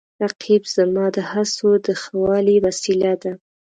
رقیب 0.23 0.63
زما 0.75 1.05
د 1.15 1.17
هڅو 1.31 1.69
د 1.85 1.87
ښه 2.01 2.13
والي 2.25 2.55
وسیله 2.65 3.13
ده 3.21 3.31